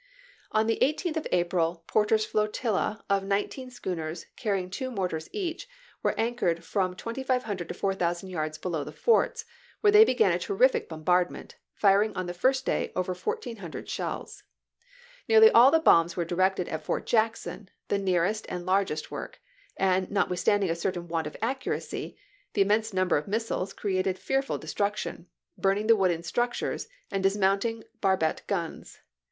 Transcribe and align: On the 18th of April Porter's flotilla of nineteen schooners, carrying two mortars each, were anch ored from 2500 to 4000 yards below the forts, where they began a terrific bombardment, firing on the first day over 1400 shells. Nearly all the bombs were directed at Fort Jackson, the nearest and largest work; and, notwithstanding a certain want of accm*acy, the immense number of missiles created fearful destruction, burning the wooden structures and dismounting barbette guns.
On 0.51 0.65
the 0.65 0.79
18th 0.81 1.17
of 1.17 1.27
April 1.31 1.83
Porter's 1.85 2.25
flotilla 2.25 3.05
of 3.07 3.23
nineteen 3.23 3.69
schooners, 3.69 4.25
carrying 4.35 4.71
two 4.71 4.89
mortars 4.89 5.29
each, 5.31 5.69
were 6.01 6.19
anch 6.19 6.37
ored 6.39 6.63
from 6.63 6.95
2500 6.95 7.67
to 7.67 7.73
4000 7.75 8.27
yards 8.27 8.57
below 8.57 8.83
the 8.83 8.91
forts, 8.91 9.45
where 9.81 9.91
they 9.91 10.03
began 10.03 10.31
a 10.31 10.39
terrific 10.39 10.89
bombardment, 10.89 11.55
firing 11.75 12.15
on 12.15 12.25
the 12.25 12.33
first 12.33 12.65
day 12.65 12.91
over 12.95 13.13
1400 13.13 13.87
shells. 13.87 14.41
Nearly 15.29 15.51
all 15.51 15.69
the 15.69 15.77
bombs 15.77 16.17
were 16.17 16.25
directed 16.25 16.67
at 16.69 16.83
Fort 16.83 17.05
Jackson, 17.05 17.69
the 17.89 17.99
nearest 17.99 18.47
and 18.49 18.65
largest 18.65 19.11
work; 19.11 19.39
and, 19.77 20.09
notwithstanding 20.09 20.71
a 20.71 20.75
certain 20.75 21.09
want 21.09 21.27
of 21.27 21.37
accm*acy, 21.43 22.17
the 22.53 22.61
immense 22.63 22.91
number 22.91 23.17
of 23.17 23.27
missiles 23.27 23.71
created 23.71 24.17
fearful 24.17 24.57
destruction, 24.57 25.27
burning 25.59 25.85
the 25.85 25.95
wooden 25.95 26.23
structures 26.23 26.87
and 27.11 27.21
dismounting 27.21 27.83
barbette 28.01 28.41
guns. 28.47 28.97